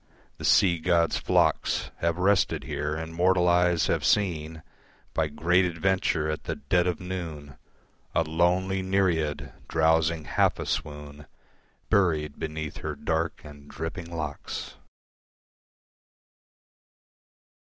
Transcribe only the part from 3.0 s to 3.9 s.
mortal eyes